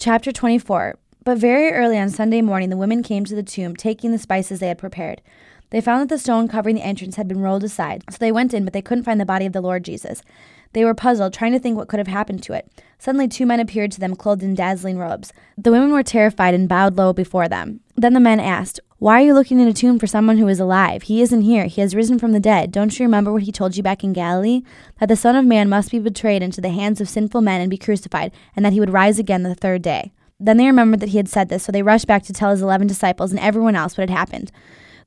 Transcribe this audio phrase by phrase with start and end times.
[0.00, 4.12] Chapter 24 But very early on Sunday morning, the women came to the tomb, taking
[4.12, 5.20] the spices they had prepared.
[5.70, 8.54] They found that the stone covering the entrance had been rolled aside, so they went
[8.54, 10.22] in, but they couldn't find the body of the Lord Jesus.
[10.72, 12.70] They were puzzled, trying to think what could have happened to it.
[13.00, 15.32] Suddenly, two men appeared to them, clothed in dazzling robes.
[15.56, 17.80] The women were terrified and bowed low before them.
[17.98, 20.60] Then the men asked, Why are you looking in a tomb for someone who is
[20.60, 21.02] alive?
[21.02, 21.64] He isn't here.
[21.64, 22.70] He has risen from the dead.
[22.70, 24.62] Don't you remember what he told you back in Galilee?
[25.00, 27.68] That the Son of Man must be betrayed into the hands of sinful men and
[27.68, 30.12] be crucified, and that he would rise again the third day.
[30.38, 32.62] Then they remembered that he had said this, so they rushed back to tell his
[32.62, 34.52] eleven disciples and everyone else what had happened.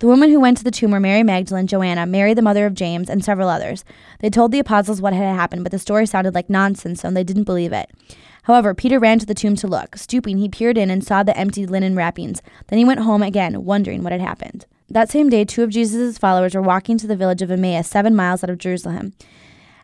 [0.00, 2.74] The women who went to the tomb were Mary Magdalene, Joanna, Mary the mother of
[2.74, 3.84] James, and several others.
[4.18, 7.22] They told the apostles what had happened, but the story sounded like nonsense, so they
[7.22, 7.88] didn't believe it.
[8.44, 9.96] However, Peter ran to the tomb to look.
[9.96, 12.42] Stooping, he peered in and saw the empty linen wrappings.
[12.68, 14.66] Then he went home again, wondering what had happened.
[14.88, 18.16] That same day, two of Jesus' followers were walking to the village of Emmaus, seven
[18.16, 19.12] miles out of Jerusalem.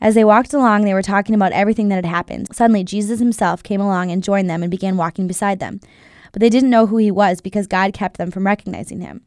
[0.00, 2.54] As they walked along, they were talking about everything that had happened.
[2.54, 5.80] Suddenly, Jesus himself came along and joined them and began walking beside them.
[6.32, 9.22] But they didn't know who he was because God kept them from recognizing him.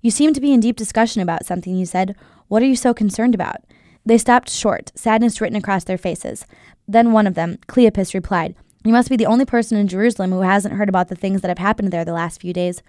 [0.00, 2.16] You seem to be in deep discussion about something, he said.
[2.48, 3.64] What are you so concerned about?
[4.04, 6.46] They stopped short, sadness written across their faces.
[6.88, 10.40] Then one of them, Cleopas, replied, You must be the only person in Jerusalem who
[10.40, 12.82] hasn't heard about the things that have happened there the last few days.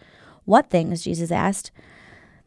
[0.45, 1.03] What things?
[1.03, 1.71] Jesus asked.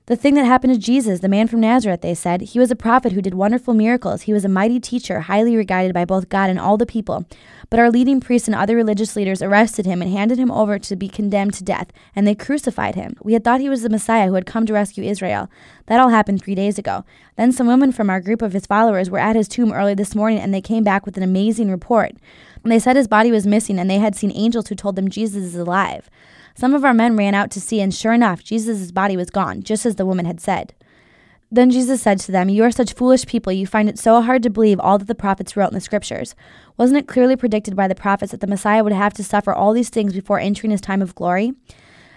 [0.07, 2.43] The thing that happened to Jesus, the man from Nazareth, they said.
[2.43, 4.23] He was a prophet who did wonderful miracles.
[4.23, 7.25] He was a mighty teacher, highly regarded by both God and all the people.
[7.71, 10.95] But our leading priests and other religious leaders arrested him and handed him over to
[10.95, 13.17] be condemned to death, and they crucified him.
[13.23, 15.49] We had thought he was the Messiah who had come to rescue Israel.
[15.87, 17.07] That all happened three days ago.
[17.37, 20.15] Then some women from our group of his followers were at his tomb early this
[20.15, 22.13] morning, and they came back with an amazing report.
[22.65, 25.45] They said his body was missing, and they had seen angels who told them Jesus
[25.45, 26.09] is alive.
[26.55, 29.63] Some of our men ran out to see, and sure enough, Jesus' body was gone,
[29.63, 30.73] just as the woman had said.
[31.51, 34.43] Then Jesus said to them, You are such foolish people, you find it so hard
[34.43, 36.35] to believe all that the prophets wrote in the scriptures.
[36.77, 39.73] Wasn't it clearly predicted by the prophets that the Messiah would have to suffer all
[39.73, 41.53] these things before entering his time of glory?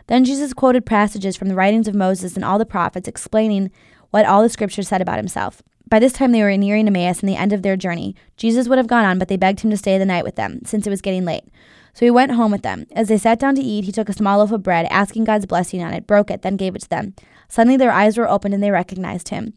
[0.08, 3.70] Then Jesus quoted passages from the writings of Moses and all the prophets, explaining
[4.12, 5.62] what all the scriptures said about himself.
[5.90, 8.14] By this time they were nearing Emmaus and the end of their journey.
[8.36, 10.60] Jesus would have gone on, but they begged him to stay the night with them,
[10.66, 11.46] since it was getting late.
[11.94, 12.86] So he went home with them.
[12.92, 15.46] As they sat down to eat, he took a small loaf of bread, asking God's
[15.46, 17.16] blessing on it, broke it, then gave it to them.
[17.48, 19.54] Suddenly their eyes were opened and they recognized him.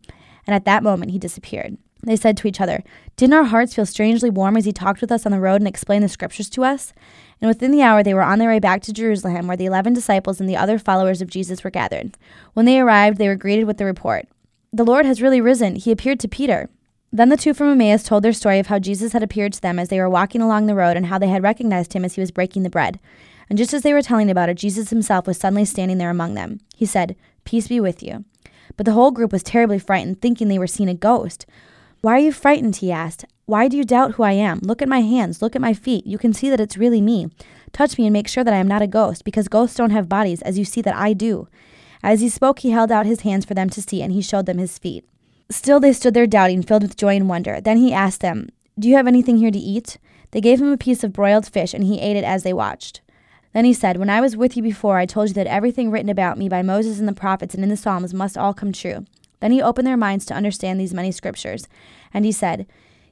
[0.47, 1.77] And at that moment he disappeared.
[2.03, 2.83] They said to each other,
[3.17, 5.69] Didn't our hearts feel strangely warm as he talked with us on the road and
[5.69, 6.95] explained the scriptures to us?
[7.43, 9.93] And within the hour they were on their way back to Jerusalem, where the eleven
[9.93, 12.17] disciples and the other followers of Jesus were gathered.
[12.55, 14.29] When they arrived, they were greeted with the report
[14.73, 15.75] The Lord has really risen.
[15.75, 16.71] He appeared to Peter.
[17.13, 19.81] Then the two from Emmaus told their story of how Jesus had appeared to them
[19.81, 22.21] as they were walking along the road and how they had recognized him as he
[22.21, 23.01] was breaking the bread.
[23.49, 26.35] And just as they were telling about it, Jesus himself was suddenly standing there among
[26.35, 26.61] them.
[26.77, 28.25] He said, Peace be with you.
[28.77, 31.47] But the whole group was terribly frightened, thinking they were seeing a ghost.
[32.01, 32.77] Why are you frightened?
[32.77, 33.25] he asked.
[33.47, 34.61] Why do you doubt who I am?
[34.63, 36.07] Look at my hands, look at my feet.
[36.07, 37.29] You can see that it's really me.
[37.73, 40.09] Touch me and make sure that I am not a ghost, because ghosts don't have
[40.09, 41.49] bodies, as you see that I do.
[42.03, 44.47] As he spoke, he held out his hands for them to see, and he showed
[44.47, 45.05] them his feet.
[45.51, 47.61] Still they stood there doubting, filled with joy and wonder.
[47.61, 49.99] Then he asked them, Do you have anything here to eat?
[50.31, 53.01] They gave him a piece of broiled fish, and he ate it as they watched.
[53.53, 56.09] Then he said, When I was with you before, I told you that everything written
[56.09, 59.05] about me by Moses and the prophets and in the Psalms must all come true.
[59.41, 61.67] Then he opened their minds to understand these many scriptures.
[62.15, 62.67] And he said,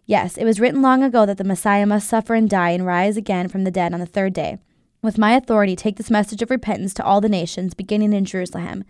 [0.07, 3.17] Yes, it was written long ago that the Messiah must suffer and die and rise
[3.17, 4.59] again from the dead on the third day.
[5.01, 8.83] With my authority, take this message of repentance to all the nations, beginning in Jerusalem.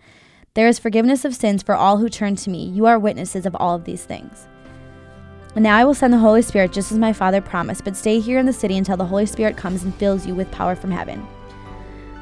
[0.55, 2.67] There is forgiveness of sins for all who turn to me.
[2.67, 4.47] You are witnesses of all of these things.
[5.53, 8.19] And now I will send the Holy Spirit just as my Father promised, but stay
[8.19, 10.89] here in the city until the Holy Spirit comes and fills you with power from
[10.89, 11.27] heaven.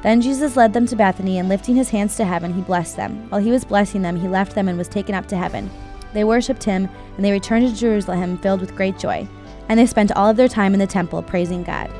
[0.02, 3.30] Then Jesus led them to Bethany, and lifting his hands to heaven, he blessed them.
[3.30, 5.70] While he was blessing them, he left them and was taken up to heaven.
[6.12, 9.26] They worshipped him, and they returned to Jerusalem filled with great joy.
[9.70, 11.90] And they spent all of their time in the temple praising God.